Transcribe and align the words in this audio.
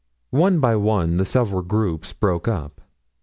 One 0.31 0.59
by 0.59 0.77
one 0.77 1.17
the 1.17 1.25
several 1.25 1.61
groups 1.61 2.11
broke 2.11 2.47
up. 2.47 2.81